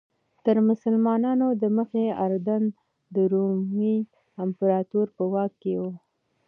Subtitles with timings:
[0.45, 2.63] تر مسلمانانو دمخه اردن
[3.15, 3.95] د رومي
[4.43, 5.83] امپراتورۍ په واک کې و.